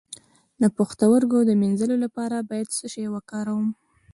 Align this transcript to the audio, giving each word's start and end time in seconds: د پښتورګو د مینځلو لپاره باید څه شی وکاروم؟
د 0.61 0.63
پښتورګو 0.77 1.39
د 1.45 1.51
مینځلو 1.61 1.95
لپاره 2.05 2.37
باید 2.49 2.67
څه 2.77 2.85
شی 2.93 3.05
وکاروم؟ 3.13 3.67